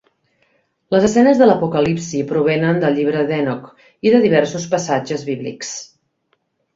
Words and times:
Les 0.95 1.03
escenes 1.07 1.41
de 1.41 1.47
l'apocalipsi 1.49 2.21
provenen 2.33 2.81
del 2.83 2.97
Llibre 2.99 3.21
d'Henoc 3.27 3.67
i 4.09 4.13
de 4.15 4.23
diversos 4.27 4.65
passatges 4.73 5.27
bíblics. 5.29 5.75